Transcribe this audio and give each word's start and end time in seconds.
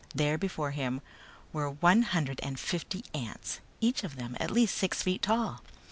There 0.15 0.35
before 0.35 0.71
him 0.71 1.01
were 1.53 1.69
one 1.69 2.01
hundred 2.01 2.39
and 2.41 2.59
fifty 2.59 3.05
ants, 3.13 3.59
each 3.81 4.03
of 4.03 4.15
them 4.15 4.35
at 4.39 4.49
least 4.49 4.75
six 4.79 5.03
feet 5.03 5.21
tall. 5.21 5.61